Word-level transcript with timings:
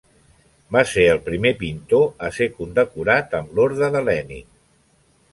Va 0.75 0.81
ser 0.91 1.03
el 1.09 1.19
primer 1.25 1.51
pintor 1.59 2.07
a 2.27 2.31
ser 2.37 2.47
condecorat 2.61 3.35
amb 3.41 3.53
l'orde 3.59 3.91
de 3.97 4.01
Lenin. 4.07 4.49